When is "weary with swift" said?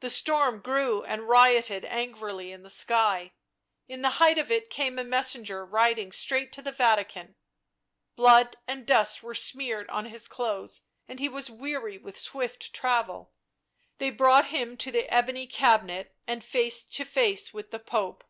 11.50-12.72